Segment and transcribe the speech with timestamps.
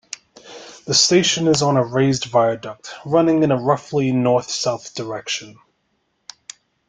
[0.87, 5.59] The station is on a raised viaduct running in a roughly north-south direction.